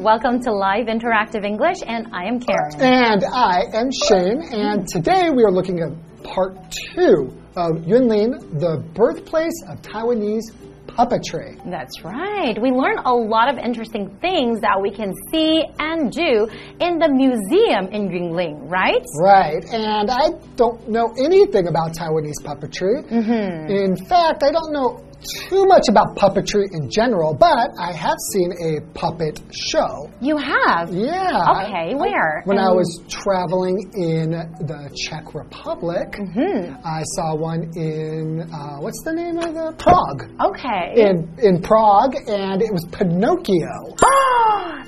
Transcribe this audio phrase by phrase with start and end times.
[0.00, 2.80] everyone, welcome to Live Interactive English, and I am Karen.
[2.80, 5.90] And I am Shane, and today we are looking at
[6.22, 6.56] part
[6.94, 10.52] two of Yunlin, the birthplace of Taiwanese
[10.86, 11.58] puppetry.
[11.70, 12.60] That's right.
[12.60, 16.48] We learn a lot of interesting things that we can see and do
[16.80, 19.04] in the museum in Yunlin, right?
[19.20, 23.04] Right, and I don't know anything about Taiwanese puppetry.
[23.06, 23.70] Mm-hmm.
[23.70, 25.04] In fact, I don't know
[25.48, 30.10] too much about puppetry in general, but I have seen a puppet show.
[30.20, 30.90] You have?
[30.92, 31.64] Yeah.
[31.64, 32.42] Okay, where?
[32.44, 36.74] When I was traveling in the Czech Republic, Mm-hmm.
[36.84, 39.72] I saw one in, uh, what's the name of the?
[39.78, 40.22] Prague.
[40.40, 40.94] Okay.
[40.96, 43.96] In, in Prague, and it was Pinocchio.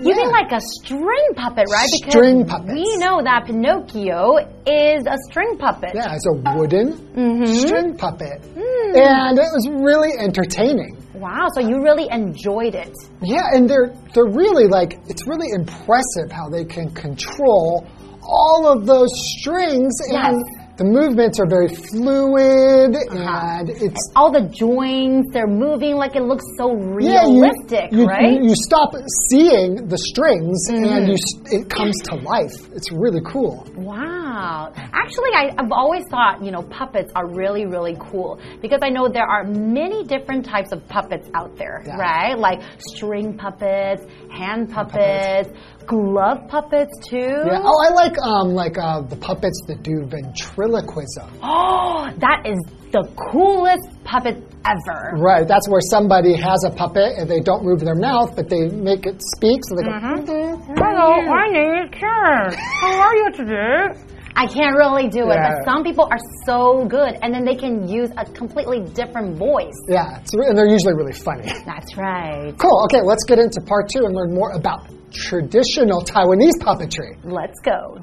[0.02, 1.86] You mean like a string puppet, right?
[2.00, 2.72] Because String puppets.
[2.72, 5.90] we know that Pinocchio is a string puppet.
[5.94, 7.44] Yeah, it's a wooden Mm-hmm.
[7.44, 8.42] string puppet.
[8.56, 8.71] Hmm.
[9.00, 10.96] And it was really entertaining.
[11.14, 12.92] Wow, so you really enjoyed it.
[13.22, 17.86] Yeah, and they're they're really like it's really impressive how they can control
[18.22, 20.61] all of those strings and Yes.
[20.76, 23.58] The movements are very fluid Uh-huh.
[23.60, 28.06] and it's All the joints, they're moving like it looks so yeah, you, realistic, you,
[28.06, 28.32] right?
[28.40, 28.94] you, you stop
[29.28, 30.84] seeing the strings Mm-hmm.
[30.84, 31.16] and you
[31.50, 32.54] it comes to life.
[32.72, 33.66] It's really cool.
[33.76, 34.72] Wow.
[34.74, 39.08] Actually, I, I've always thought, you know, puppets are really, really cool because I know
[39.08, 41.96] there are many different types of puppets out there, Yeah.
[41.96, 42.38] right?
[42.38, 45.50] Like string puppets, hand puppets,
[45.86, 47.16] glove puppets too.
[47.18, 47.60] Yeah.
[47.62, 51.38] Oh, I like um like uh, the puppets that do ventriloquism.
[51.42, 52.58] Oh, that is
[52.92, 55.16] the coolest puppet ever.
[55.16, 58.68] Right, that's where somebody has a puppet and they don't move their mouth, but they
[58.68, 59.90] make it speak, so they go.
[59.90, 60.74] Mm-hmm.
[60.76, 62.54] Hello, my name is Karen.
[62.80, 63.88] How are you today?
[64.34, 65.50] I can't really do it, Yeah.
[65.60, 69.76] but some people are so good, and then they can use a completely different voice.
[69.88, 71.44] Yeah, and they're usually really funny.
[71.66, 72.54] That's right.
[72.58, 72.84] Cool.
[72.86, 77.16] Okay, let's get into part two and learn more about traditional Taiwanese puppetry.
[77.24, 77.98] Let's go.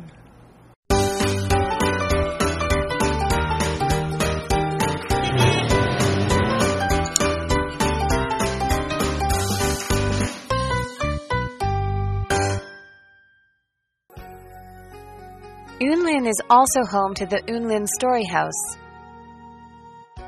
[15.81, 18.75] Yunlin is also home to the Yunlin Story House.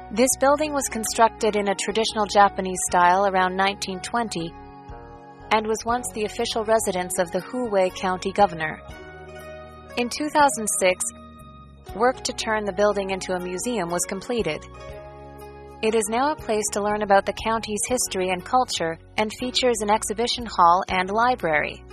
[0.10, 4.54] This building was constructed in a traditional Japanese style around 1920
[5.52, 8.82] and was once the official residence of the Huwei County Governor.
[9.98, 11.04] In 2006,
[11.98, 14.66] work to turn the building into a museum was completed.
[15.82, 19.82] It is now a place to learn about the county's history and culture and features
[19.82, 21.84] an exhibition hall and library.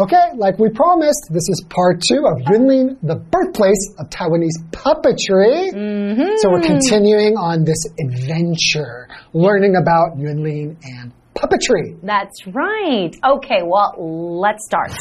[0.00, 5.74] Okay, like we promised, this is part two of Yunlin, the birthplace of Taiwanese puppetry.
[5.74, 6.36] Mm-hmm.
[6.38, 12.00] So we're continuing on this adventure, learning about Yunlin and puppetry.
[12.02, 13.14] That's right.
[13.22, 13.94] Okay, well,
[14.40, 14.92] let's start.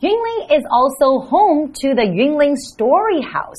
[0.00, 3.58] Yunlin is also home to the Yunlin Story House.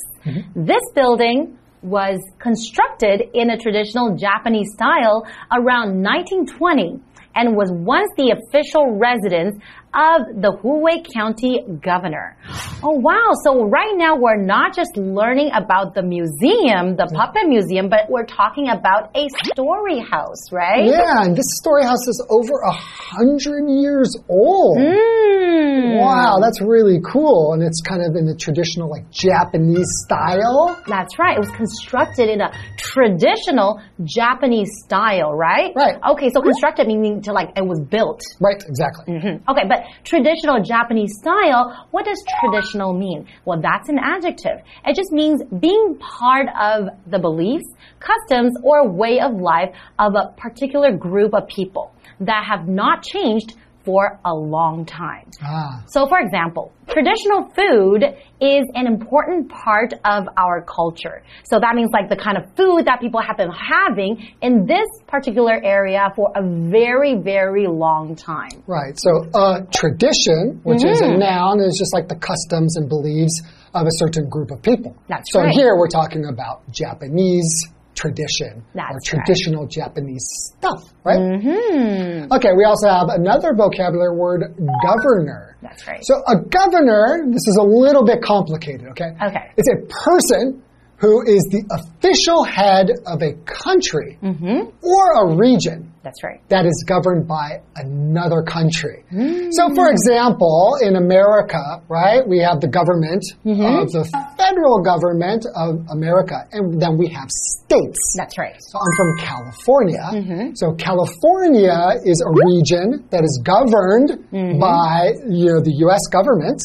[0.55, 7.01] This building was constructed in a traditional Japanese style around 1920
[7.35, 9.61] and was once the official residence
[9.95, 12.37] of the Huwei County governor.
[12.83, 17.89] Oh wow, so right now we're not just learning about the museum, the puppet museum,
[17.89, 20.85] but we're talking about a story house, right?
[20.85, 24.77] Yeah, and this story house is over a hundred years old.
[24.77, 25.99] Mm.
[26.01, 27.53] Wow, that's really cool.
[27.53, 30.77] And it's kind of in the traditional, like, Japanese style.
[30.87, 31.37] That's right.
[31.37, 35.71] It was constructed in a traditional Japanese style, right?
[35.75, 35.95] Right.
[36.11, 38.21] Okay, so constructed meaning to like it was built.
[38.41, 39.13] Right, exactly.
[39.13, 39.41] Mhm.
[39.47, 43.27] Okay, but traditional Japanese style, what does traditional mean?
[43.45, 44.61] Well, that's an adjective.
[44.85, 47.65] It just means being part of the beliefs,
[47.99, 53.55] customs, or way of life of a particular group of people that have not changed
[53.85, 55.29] for a long time.
[55.43, 58.03] Ah, So, for example, traditional food
[58.41, 61.23] is an important part of our culture.
[61.45, 64.11] So that means like the kind of food that people have been having
[64.41, 68.63] in this particular area for a very, very long time.
[68.67, 68.93] right.
[68.97, 71.15] So, uh, tradition, which is Mm-hmm.
[71.15, 73.41] a noun, is just like the customs and beliefs
[73.73, 74.95] of a certain group of people.
[75.07, 75.53] That's so right.
[75.53, 77.51] here we're talking about Japanese
[77.95, 79.25] tradition or That's right.
[79.25, 81.19] traditional Japanese stuff, right?
[81.19, 82.35] Mm -hmm.
[82.35, 84.41] Okay, we also have another vocabulary word,
[84.87, 85.55] governor.
[85.61, 86.03] That's right.
[86.09, 87.05] So a governor,
[87.35, 89.11] this is a little bit complicated, okay?
[89.27, 89.45] Okay.
[89.57, 90.61] It's a person
[90.97, 94.71] who is the official head of a country Mm-hmm.
[94.81, 96.39] or a region That's right.
[96.49, 99.03] that is governed by another country.
[99.11, 99.49] Mm.
[99.51, 101.59] So, for example, in America,
[101.89, 103.81] right, we have the government Mm-hmm.
[103.81, 104.03] of the
[104.37, 107.99] federal government of America, and then we have states.
[108.17, 108.55] That's right.
[108.59, 110.05] So I'm from California.
[110.13, 110.51] Mm-hmm.
[110.55, 114.59] So California is a region that is governed Mm-hmm.
[114.59, 116.01] by you know the U.S.
[116.11, 116.61] government,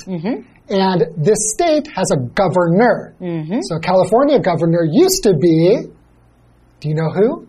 [0.71, 3.15] and this state has a governor.
[3.21, 3.61] Mm-hmm.
[3.63, 5.87] So California governor used to be.
[6.81, 7.47] Do you know who?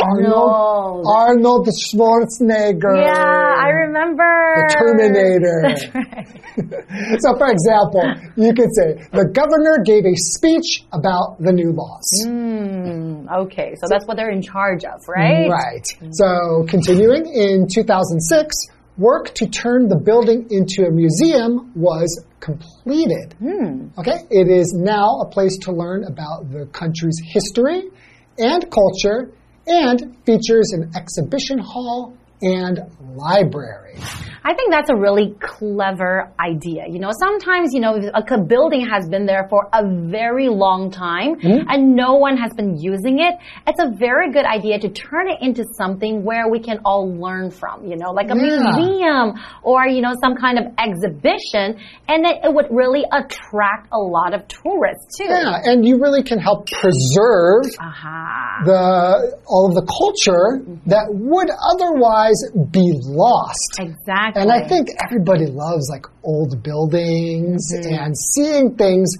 [0.00, 1.04] Arnold.
[1.04, 1.10] No.
[1.10, 3.02] Arnold Schwarzenegger.
[3.02, 4.22] Yeah, I remember.
[4.56, 5.62] The Terminator.
[5.68, 6.42] That's right.
[7.20, 8.04] so, for example,
[8.36, 12.08] you could say the governor gave a speech about the new laws.
[12.26, 15.48] Hmm, okay, so that's what they're in charge of, right?
[15.48, 15.86] Right.
[16.12, 18.54] So, continuing in 2006,
[19.02, 23.34] work to turn the building into a museum was completed.
[23.38, 23.88] Hmm.
[23.98, 27.90] Okay, it is now a place to learn about the country's history
[28.38, 29.32] and culture
[29.66, 33.96] and features an exhibition hall and library.
[34.44, 36.84] I think that's a really clever idea.
[36.88, 41.36] You know, sometimes, you know, a building has been there for a very long time
[41.36, 41.68] mm-hmm.
[41.68, 43.34] and no one has been using it.
[43.68, 47.50] It's a very good idea to turn it into something where we can all learn
[47.50, 48.74] from, you know, like a Yeah.
[48.74, 51.78] museum or, you know, some kind of exhibition.
[52.08, 55.24] And then it would really attract a lot of tourists too.
[55.28, 58.62] Yeah, and you really can help preserve Aha.
[58.64, 60.90] the all of the culture mm-hmm.
[60.90, 62.40] that would otherwise
[62.70, 63.78] be lost.
[63.78, 64.31] Exactly.
[64.34, 67.92] And I think everybody loves like old buildings mm-hmm.
[67.92, 69.16] and seeing things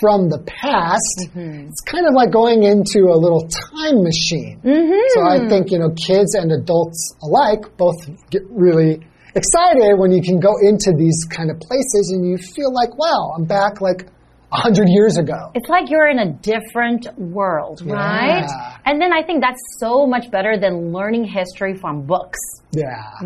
[0.00, 1.30] from the past.
[1.30, 1.68] Mm-hmm.
[1.68, 4.60] It's kind of like going into a little time machine.
[4.64, 5.06] Mm-hmm.
[5.14, 7.96] So I think, you know, kids and adults alike both
[8.30, 12.72] get really excited when you can go into these kind of places and you feel
[12.72, 14.08] like, wow, I'm back like
[14.52, 15.50] a hundred years ago.
[15.54, 18.46] It's like you're in a different world, right?
[18.46, 18.76] Yeah.
[18.84, 22.38] And then I think that's so much better than learning history from books.
[22.76, 23.22] Yeah.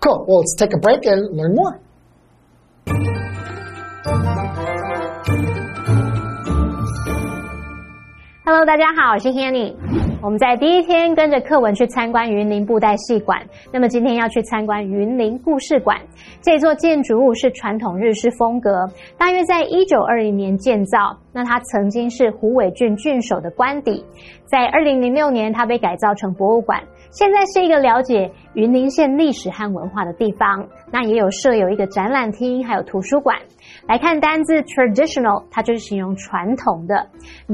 [0.00, 0.24] Cool.
[0.26, 1.78] Well, let's take a break and learn more.
[8.44, 9.72] Hello，大家好，我是 Hanny。
[10.20, 13.40] 我们在第一天跟着课文去参观云林布袋戏馆，
[13.72, 15.96] 那么今天要去参观云林故事馆。
[16.40, 21.16] 这座建筑物是传统日式风格，大约在一九二零年建造。
[21.32, 24.04] 那它曾经是胡伟俊郡守的官邸，
[24.44, 26.80] 在二零零六年它被改造成博物馆，
[27.12, 30.66] 现在是一个了解云林县历史和文化的地方。
[30.90, 33.36] 那也有设有一个展览厅，还有图书馆。
[33.86, 37.06] 来看单字 traditional，它就是形容传统的。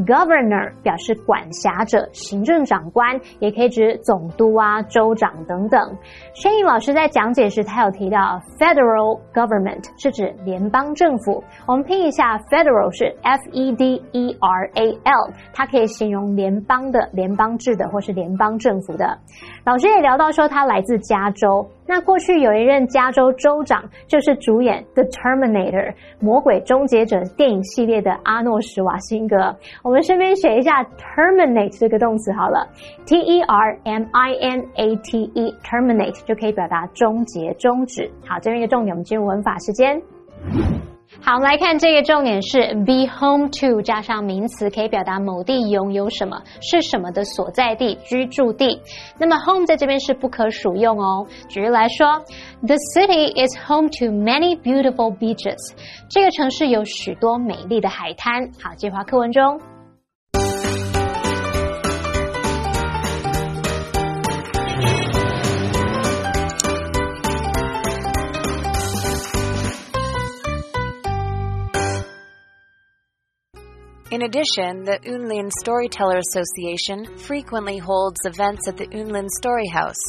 [0.06, 5.96] governor 表示管辖者、行政长官，也可以指总督啊、州长等等。
[6.34, 11.42] 轩颖老师在讲解时，他有提到 federal government 是指联邦政府。
[11.66, 19.18] 我们拼一下，federal 是 f e d e r a l，它可以形容联邦的、联邦制的或是联邦政府的。
[19.64, 21.68] 老师也聊到说，他来自加州。
[21.88, 25.90] 那过去有一任加州州长，就是主演《The Terminator》
[26.20, 29.56] 魔鬼终结者电影系列的阿诺·施瓦辛格。
[29.82, 32.68] 我们顺便写一下 terminate 这个动词好了
[33.06, 38.10] ，T E R M I N A T E，terminate 就可以表达终结、终止。
[38.26, 39.98] 好，这边一个重点，我们进入文法时间。
[41.20, 48.80] 好，我们来看这个重点是 be home to 加上名词，可以表达某地拥有什么，是什么的所在地、居住地。
[49.18, 51.26] 那么 home 在这边是不可数用哦。
[51.48, 52.22] 举例来说
[52.60, 55.56] ，The city is home to many beautiful beaches。
[56.10, 58.50] 这个城市有许多美丽的海滩。
[58.62, 59.77] 好，计划课文中。
[74.10, 80.00] In addition, the Yunlin Storyteller Association frequently holds events at the Yunlin Story House.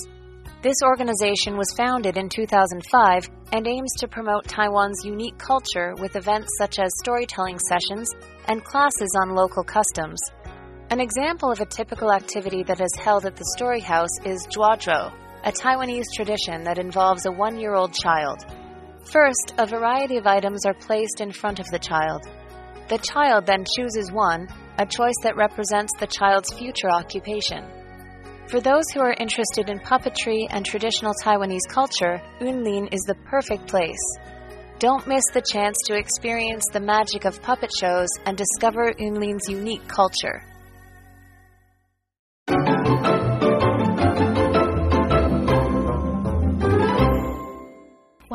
[0.61, 6.47] This organization was founded in 2005 and aims to promote Taiwan's unique culture with events
[6.57, 8.09] such as storytelling sessions
[8.47, 10.21] and classes on local customs.
[10.91, 15.11] An example of a typical activity that is held at the Story House is Zhuazhou,
[15.43, 18.45] a Taiwanese tradition that involves a one year old child.
[19.11, 22.21] First, a variety of items are placed in front of the child.
[22.89, 24.47] The child then chooses one,
[24.79, 27.63] a choice that represents the child's future occupation.
[28.47, 33.67] For those who are interested in puppetry and traditional Taiwanese culture, Yunlin is the perfect
[33.67, 34.17] place.
[34.79, 39.87] Don't miss the chance to experience the magic of puppet shows and discover Yunlin's unique
[39.87, 40.41] culture.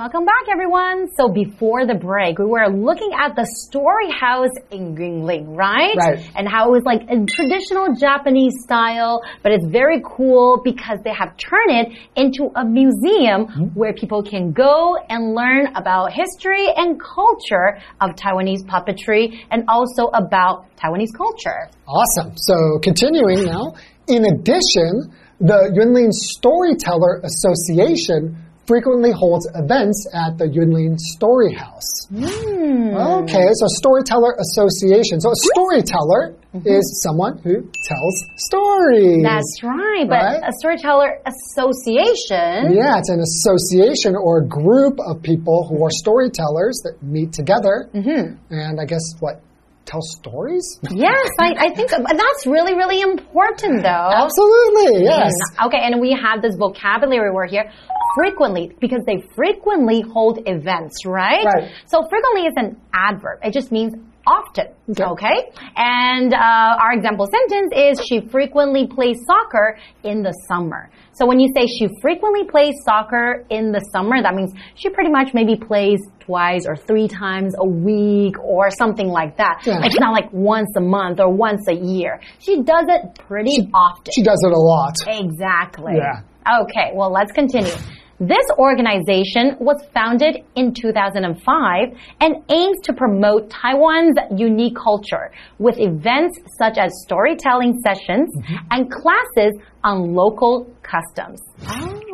[0.05, 1.09] Welcome back, everyone.
[1.17, 5.97] So before the break, we were looking at the story house in Yunlin, right?
[5.97, 6.31] Right.
[6.37, 11.15] And how it was like a traditional Japanese style, but it's very cool because they
[11.19, 13.65] have turned it into a museum mm-hmm.
[13.73, 20.13] where people can go and learn about history and culture of Taiwanese puppetry and also
[20.13, 21.71] about Taiwanese culture.
[21.89, 22.37] Awesome.
[22.37, 23.73] So continuing now,
[24.07, 32.07] in addition, the Yunlin Storyteller Association frequently holds events at the Yunlin Story House.
[32.09, 32.97] Hmm.
[33.25, 35.21] Okay, so Storyteller Association.
[35.21, 36.67] So a storyteller mm-hmm.
[36.69, 39.23] is someone who tells stories.
[39.23, 40.07] That's right.
[40.09, 40.43] But Right?
[40.43, 42.73] a storyteller association.
[42.75, 47.89] Yeah, it's an association or a group of people who are storytellers that meet together.
[47.95, 48.37] Mm-hmm.
[48.51, 49.41] And I guess what?
[49.85, 50.65] Tell stories?
[50.91, 54.11] Yes, I, I think that's really, really important though.
[54.25, 55.31] Absolutely, yes.
[55.59, 57.71] Mm, Okay, and we have this vocabulary word here
[58.17, 61.45] frequently because they frequently hold events, right?
[61.45, 61.71] Right.
[61.87, 63.41] So frequently is an adverb.
[63.43, 63.93] It just means
[64.27, 64.67] often.
[64.91, 65.51] Okay.
[65.77, 70.91] And uh, our example sentence is she frequently plays soccer in the summer.
[71.13, 75.11] So when you say she frequently plays soccer in the summer, that means she pretty
[75.11, 79.63] much maybe plays twice or three times a week or something like that.
[79.65, 79.81] Yeah.
[79.85, 82.21] It's not like once a month or once a year.
[82.41, 84.13] She does it pretty often.
[84.15, 84.95] She does it a lot.
[85.07, 85.95] Exactly.
[85.97, 86.23] Yeah.
[86.63, 87.73] Okay, well, let's continue.
[88.21, 96.39] This organization was founded in 2005 and aims to promote Taiwan's unique culture with events
[96.59, 98.55] such as storytelling sessions mm-hmm.
[98.71, 101.41] and classes on local customs.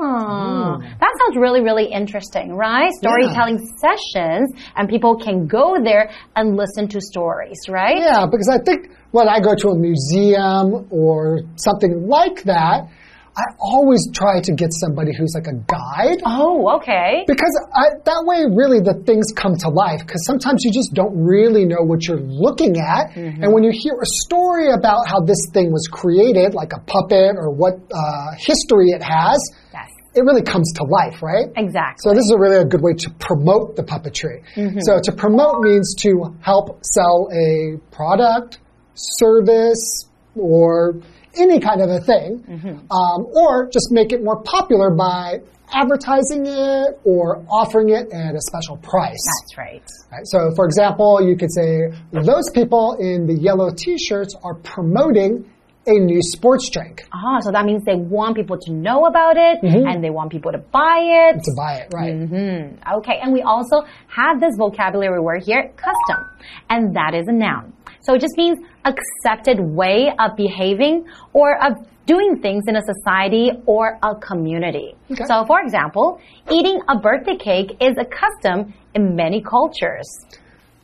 [0.02, 2.90] Oh, that sounds really, really interesting, right?
[2.92, 7.98] Storytelling sessions, and people can go there and listen to stories, right?
[7.98, 12.88] Yeah, because I think when I go to a museum or something like that,
[13.36, 16.18] I always try to get somebody who's like a guide.
[16.26, 17.24] Oh, okay.
[17.26, 20.00] Because I, that way, really, the things come to life.
[20.04, 23.14] Because sometimes you just don't really know what you're looking at.
[23.16, 27.36] And when you hear a story about how this thing was created, like a puppet
[27.38, 29.38] or what uh, history it has,
[29.72, 29.88] Yes.
[30.14, 31.46] it really comes to life, right?
[31.56, 32.02] Exactly.
[32.02, 34.42] So this is a really a good way to promote the puppetry.
[34.82, 38.58] So to promote means to help sell a product,
[38.94, 40.06] service,
[40.36, 41.00] or
[41.36, 42.44] any kind of a thing,
[42.90, 45.40] um, or just make it more popular by
[45.72, 49.24] advertising it or offering it at a special price.
[49.42, 49.82] That's right.
[50.10, 50.22] Right?
[50.24, 55.48] So, for example, you could say those people in the yellow T-shirts are promoting
[55.86, 59.58] a new sports drink Ah, so that means they want people to know about it
[59.62, 60.98] and they want people to buy
[61.32, 61.42] it.
[61.42, 62.14] to buy it, right?
[62.14, 66.26] Hmm, Okay, and we also have this vocabulary word here, custom,
[66.68, 67.72] and that is a noun.
[68.02, 71.72] So it just means accepted way of behaving or of
[72.06, 74.94] doing things in a society or a community.
[75.10, 75.24] Okay.
[75.26, 76.20] So, for example,
[76.50, 80.08] eating a birthday cake is a custom in many cultures.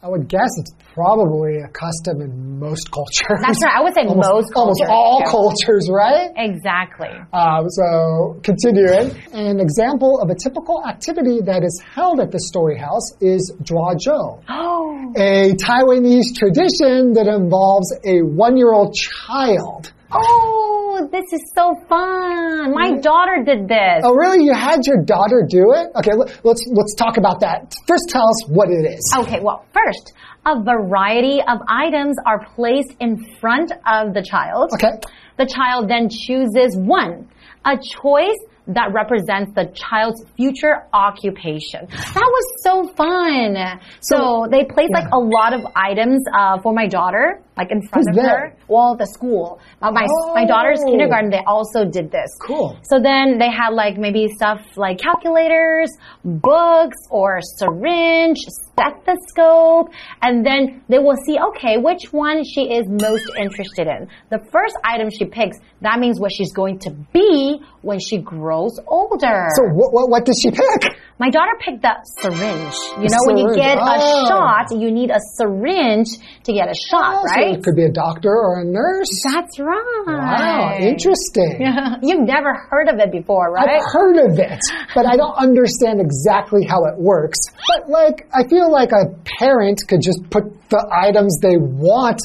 [0.02, 3.38] I would guess it's probably a custom in most cultures.
[3.44, 3.76] That's right.
[3.76, 5.30] I would say almost, most almost all yeah.
[5.30, 6.32] cultures, right?
[6.34, 7.12] Exactly.
[7.32, 12.78] Um, so, continuing, an example of a typical activity that is held at the Story
[12.78, 15.12] House is Zhuazhou, Oh.
[15.16, 19.92] a Taiwanese tradition that involves a one-year-old child.
[20.10, 22.72] Oh, Oh, this is so fun.
[22.72, 23.00] My mm-hmm.
[23.00, 24.00] daughter did this.
[24.02, 24.44] Oh, really?
[24.44, 25.90] You had your daughter do it?
[25.96, 27.74] Okay, let- let's let's talk about that.
[27.86, 29.04] First, tell us what it is.
[29.18, 30.14] Okay, well, first,
[30.46, 34.70] a variety of items are placed in front of the child.
[34.74, 34.92] Okay.
[35.36, 37.28] The child then chooses one,
[37.64, 41.87] a choice that represents the child's future occupation.
[41.88, 43.56] That was so fun.
[44.00, 47.80] So, So- they placed like a lot of items uh, for my daughter, like in
[47.88, 48.38] front Who's of there?
[48.50, 48.56] her.
[48.68, 49.61] Well, the school.
[49.80, 50.90] Uh, my my daughter's Oh.
[50.90, 52.30] kindergarten, they also did this.
[52.42, 52.76] Cool.
[52.82, 55.90] So then they had like maybe stuff like calculators,
[56.25, 58.38] books, or syringe,
[58.73, 59.90] stethoscope,
[60.23, 64.08] and then they will see, okay, which one she is most interested in.
[64.30, 68.55] The first item she picks, that means what she's going to be when she grows
[68.86, 69.48] older.
[69.56, 70.96] So, what, what, what did she pick?
[71.18, 72.76] My daughter picked the syringe.
[73.00, 73.56] You know, when you syringe.
[73.56, 74.28] get a Oh.
[74.28, 76.08] shot, you need a syringe
[76.44, 79.08] to get a oh, shot, Oh, so it could be a doctor or a nurse.
[79.32, 80.04] That's right.
[80.06, 81.64] Wow, interesting.
[82.02, 83.80] You've never heard of it before, right?
[83.80, 84.60] I've heard of it,
[84.94, 87.38] but I don't understand exactly how it works.
[87.68, 92.20] But like, I feel like a parent could just put the items they want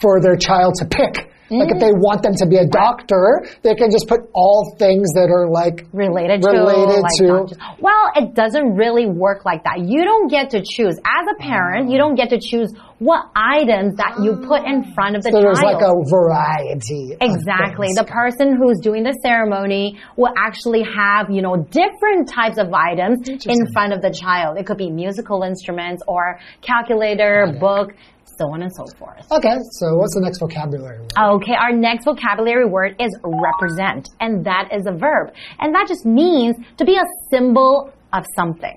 [0.00, 1.31] for their child to pick.
[1.52, 2.00] Like if they mm.
[2.00, 5.86] want them to be a doctor, they can just put all things that are like
[5.92, 10.50] related to Related like, to- well it doesn't really work like that you don't get
[10.50, 12.04] to choose as a parent you mm.
[12.04, 15.58] don't get to choose what items that you put in front of the So child.
[15.58, 17.18] there's like a variety.
[17.18, 17.88] Exactly.
[17.98, 23.26] The person who's doing the ceremony will actually have, you know, different types of items
[23.26, 24.56] in front of the child.
[24.56, 27.90] It could be musical instruments or calculator, book,
[28.38, 29.30] so on and so forth.
[29.30, 31.12] Okay, so what's the next vocabulary word?
[31.16, 35.32] Okay, our next vocabulary word is represent, and that is a verb.
[35.58, 38.76] And that just means to be a symbol of something.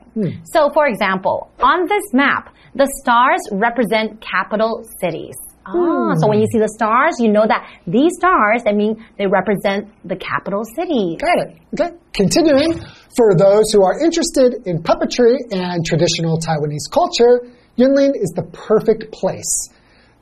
[0.54, 5.36] So, for example, on this map, the stars represent capital cities.
[5.68, 9.26] Ah, so when you see the stars, you know that these stars, I mean, they
[9.26, 11.18] represent the capital city.
[11.18, 11.58] Got it.
[11.74, 11.98] Okay.
[12.14, 12.80] Continuing,
[13.18, 19.12] for those who are interested in puppetry and traditional Taiwanese culture, Yunlin is the perfect
[19.12, 19.70] place.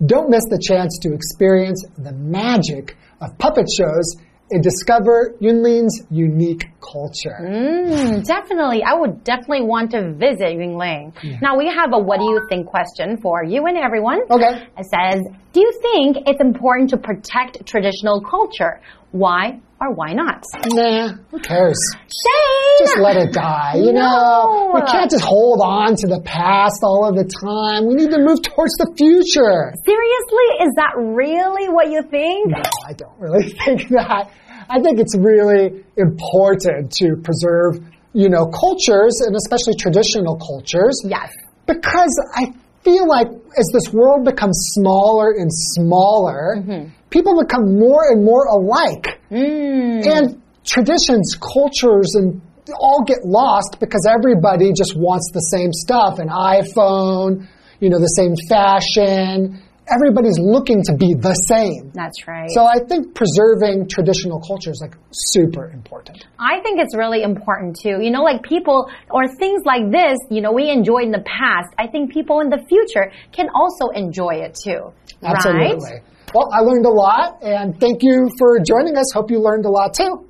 [0.03, 4.15] Don't miss the chance to experience the magic of puppet shows
[4.49, 7.37] and discover Yunlin's unique culture.
[7.41, 8.83] Mm, definitely.
[8.83, 11.13] I would definitely want to visit Yunlin.
[11.41, 14.19] Now we have a what do you think question for you and everyone.
[14.29, 14.67] Okay.
[14.77, 15.21] It says,
[15.53, 18.81] do you think it's important to protect traditional culture?
[19.11, 20.43] Why or why not?
[20.67, 21.77] Nah, who cares?
[22.07, 22.79] Shane!
[22.79, 24.71] Just let it die, you know?
[24.73, 27.85] We can't just hold on to the past all of the time.
[27.87, 29.73] We need to move towards the future.
[29.85, 30.47] Seriously?
[30.65, 32.49] Is that really what you think?
[32.49, 34.31] No, I don't really think that.
[34.69, 37.79] I think it's really important to preserve,
[38.13, 41.01] you know, cultures and especially traditional cultures.
[41.03, 41.31] Yes.
[41.65, 42.53] Because I
[42.83, 46.89] feel like as this world becomes smaller and smaller, mm-hmm.
[47.09, 49.19] people become more and more alike.
[49.31, 50.05] Mm.
[50.05, 52.41] And traditions, cultures, and
[52.79, 57.47] all get lost because everybody just wants the same stuff an iPhone,
[57.79, 59.61] you know, the same fashion.
[59.89, 61.91] Everybody's looking to be the same.
[61.93, 62.49] That's right.
[62.49, 66.25] So I think preserving traditional culture is like super important.
[66.39, 67.99] I think it's really important too.
[68.01, 71.67] You know, like people or things like this, you know, we enjoyed in the past.
[71.77, 74.93] I think people in the future can also enjoy it too.
[75.21, 75.83] Absolutely.
[75.83, 76.01] Right?
[76.33, 79.11] Well, I learned a lot, and thank you for joining us.
[79.13, 80.27] Hope you learned a lot too.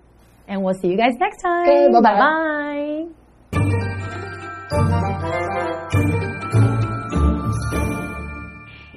[0.48, 1.70] And we'll see you guys next time.
[1.70, 3.08] Okay, bye-bye.
[4.70, 5.10] Bye-bye.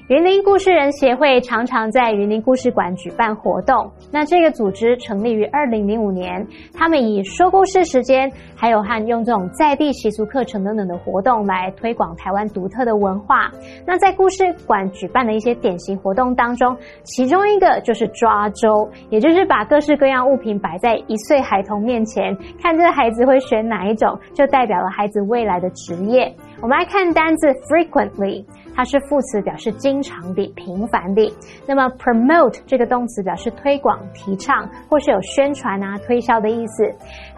[0.08, 3.90] 云林故事人协会常常在云林故事馆举办活动。
[4.12, 13.50] 那这个组织成立于二零零五年，他们以说故事时间，还有和用这种在地习俗课程等等的活动来推广台湾独特的文化。
[13.84, 26.32] 那在故事馆举办的一些典型活动当中，其中一个就是抓周，也就是把各式各样物品摆在一岁孩童面前，看这个孩子会选哪一种，就代表了孩子未来的职业。
[26.62, 28.44] 我们来看单字 frequently。
[28.76, 31.34] 它是副词，表示经常地、频繁地。
[31.66, 36.84] 那么 promote 这个动词表示推广、提倡，或是有宣传啊、推销的意思。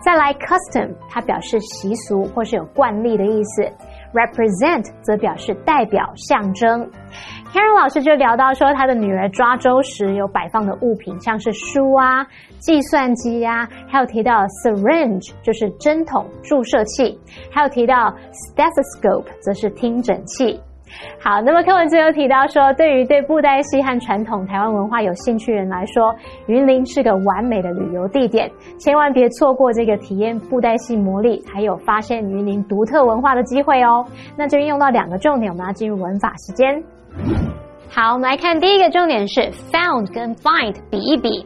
[0.05, 3.62] 再来 custom，它表示习俗或是有惯例的意思。
[4.12, 6.81] represent 则表示代表、象征。
[7.53, 12.27] Karen 老师就聊到说，他的女儿抓周时有摆放的物品，像是书啊、
[12.59, 17.18] 计算机啊，还有提到 syringe 就是针筒、注射器，
[17.51, 20.59] 还有提到 stethoscope 则是听诊器。
[21.20, 26.14] 好，那么课文最后提到说，对于对布袋戏和传统台湾文化有兴趣人来说，
[26.46, 34.05] 云林是个完美的旅游地点，千万别错过这个体验布袋戏魔力，还有发现云林独特文化的机会哦。
[34.37, 36.83] 那这边用到两个重点，我们要进入文法时间。
[37.90, 39.40] 好，我们来看第一个重点是
[39.72, 41.44] found 跟 find 比一比。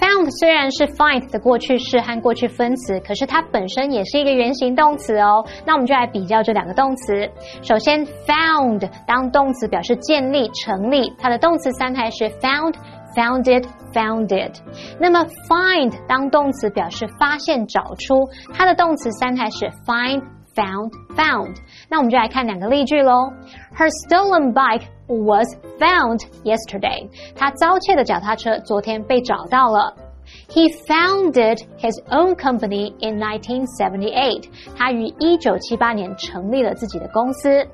[0.00, 5.44] Found 虽然是 find 的过去式和过去分词，可是它本身也是一个原形动词哦。
[5.64, 7.28] 那我们就来比较这两个动词。
[7.62, 12.74] 首先，found 当动词表示建立、成立，它的动词三态是 found。
[13.14, 14.52] founded, founded。
[14.98, 20.20] 那么 find 当动词表示发现、找出，它的动词三态是 find,
[20.52, 21.54] found, found。
[21.88, 23.30] 那我们就来看两个例句喽。
[23.78, 25.46] Her stolen bike was
[25.78, 27.08] found yesterday。
[27.34, 30.03] 他遭窃的脚踏车昨天被找到了。
[30.48, 34.44] He founded his own company in 1978。
[34.76, 37.66] 他于1978年成立了自己的公司。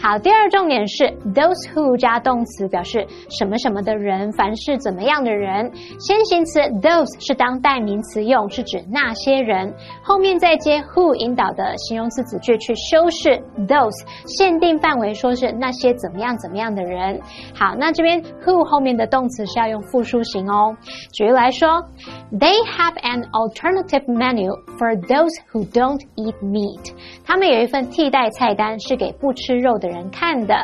[0.00, 5.70] 好，第二重点是 those who 加动词表示什么什么的人，凡是怎么样的人。
[5.98, 9.74] 先行词 those 是当代名词用，是指那些人。
[10.02, 13.92] 后面再接 who 引导的形容词子句去修饰 those，
[14.26, 17.20] 限定范围说是那些怎么样怎么样的人。
[17.54, 20.76] 好，那这边 who 后面的动词是要用复数型哦。
[21.12, 21.82] 举例来说。
[22.30, 26.92] They have an alternative menu for those who don't eat meat。
[27.24, 30.54] 他们有一份替代菜单是给不吃肉的人看的。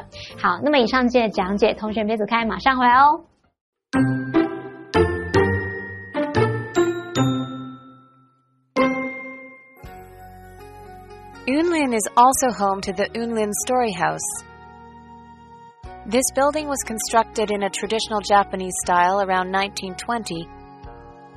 [0.41, 3.25] 好，那么以上这些讲解，同学别走开，马上回来哦。
[11.47, 14.25] Yunlin is also home to the Yunlin Story House.
[16.07, 20.49] This building was constructed in a traditional Japanese style around 1920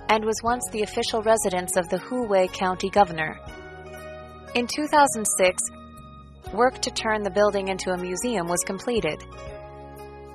[0.10, 3.40] and was once the official residence of the Huwei County Governor.
[4.56, 5.62] In 2006,
[6.54, 9.24] work to turn the building into a museum was completed.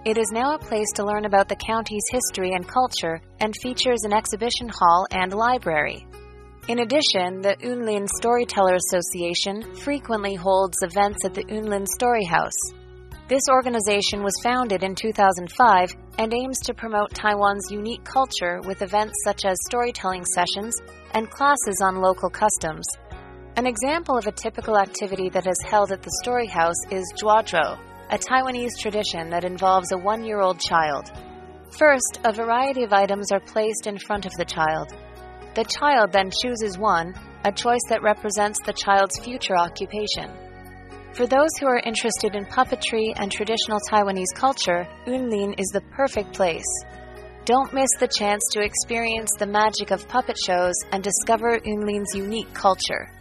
[0.04, 4.02] It is now a place to learn about the county's history and culture and features
[4.04, 6.06] an exhibition hall and library.
[6.68, 12.58] In addition, the Yunlin Storyteller Association frequently holds events at the Yunlin Story House.
[13.32, 19.14] This organization was founded in 2005 and aims to promote Taiwan's unique culture with events
[19.24, 20.74] such as storytelling sessions
[21.14, 22.84] and classes on local customs.
[23.56, 27.78] An example of a typical activity that is held at the Story House is Zhuazhou,
[28.10, 31.10] a Taiwanese tradition that involves a one year old child.
[31.70, 34.92] First, a variety of items are placed in front of the child.
[35.54, 37.14] The child then chooses one,
[37.46, 40.51] a choice that represents the child's future occupation.
[41.14, 46.32] For those who are interested in puppetry and traditional Taiwanese culture, Yunlin is the perfect
[46.32, 46.64] place.
[47.44, 52.52] Don't miss the chance to experience the magic of puppet shows and discover Yunlin's unique
[52.54, 53.12] culture.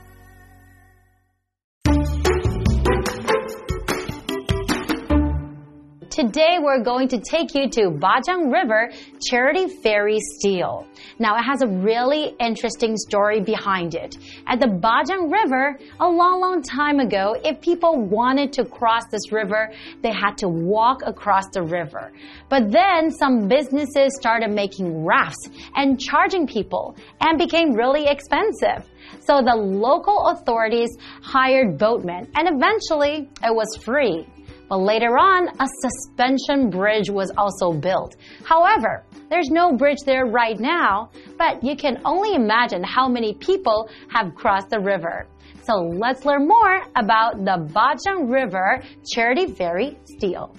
[6.11, 8.91] Today we're going to take you to Bajang River
[9.29, 10.85] Charity Ferry Stele.
[11.19, 14.17] Now it has a really interesting story behind it.
[14.45, 19.31] At the Bajang River, a long, long time ago, if people wanted to cross this
[19.31, 19.71] river,
[20.01, 22.11] they had to walk across the river.
[22.49, 28.85] But then some businesses started making rafts and charging people and became really expensive.
[29.21, 30.89] So the local authorities
[31.23, 34.27] hired boatmen and eventually it was free.
[34.71, 38.15] But later on, a suspension bridge was also built.
[38.45, 43.89] However, there's no bridge there right now, but you can only imagine how many people
[44.07, 45.27] have crossed the river.
[45.63, 48.81] So let's learn more about the Bajang River
[49.13, 50.55] Charity Ferry Stele.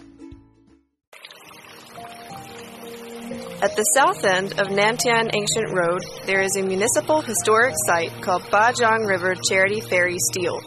[3.63, 8.43] At the south end of Nantian Ancient Road, there is a municipal historic site called
[8.51, 10.61] Bajang River Charity Ferry Stele.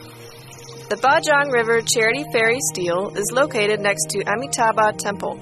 [0.88, 5.34] The Bajang River Charity Ferry Stele is located next to Amitabha Temple.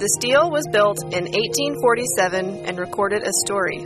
[0.00, 3.78] The stele was built in 1847 and recorded a story.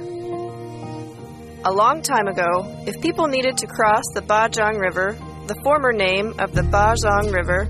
[1.67, 6.33] A long time ago, if people needed to cross the Bajang River, the former name
[6.39, 7.69] of the Bajang River,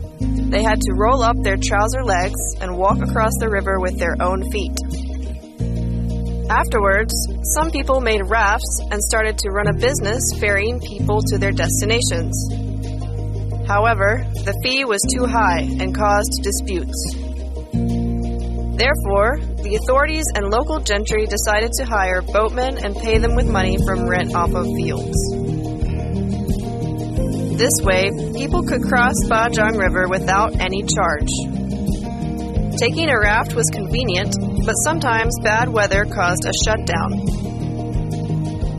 [0.48, 4.14] they had to roll up their trouser legs and walk across the river with their
[4.22, 5.05] own feet.
[6.48, 7.12] Afterwards,
[7.56, 12.34] some people made rafts and started to run a business ferrying people to their destinations.
[13.66, 16.94] However, the fee was too high and caused disputes.
[18.78, 23.76] Therefore, the authorities and local gentry decided to hire boatmen and pay them with money
[23.84, 25.18] from rent off of fields.
[27.58, 31.32] This way, people could cross Bajang River without any charge.
[32.78, 37.14] Taking a raft was convenient, but sometimes bad weather caused a shutdown.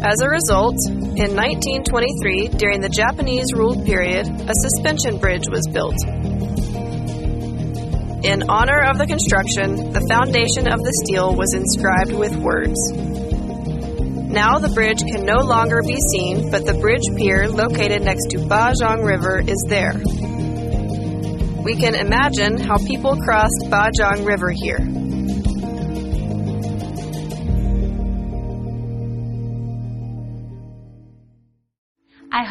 [0.03, 0.75] As a result,
[1.15, 5.95] in 1923, during the Japanese ruled period, a suspension bridge was built.
[8.23, 12.77] In honor of the construction, the foundation of the stele was inscribed with words.
[14.29, 18.39] Now the bridge can no longer be seen, but the bridge pier located next to
[18.39, 19.95] Bajang River is there
[21.67, 24.79] we can imagine how people crossed Bajang River here.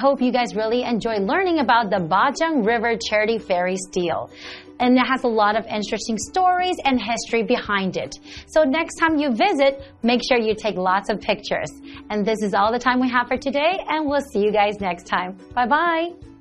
[0.07, 4.31] Hope you guys really enjoy learning about the Bajang River Charity Ferry Stele.
[4.79, 8.15] And it has a lot of interesting stories and history behind it.
[8.47, 11.73] So next time you visit, make sure you take lots of pictures.
[12.09, 14.75] And this is all the time we have for today, and we'll see you guys
[14.81, 15.39] next time.
[15.55, 16.36] Bye bye.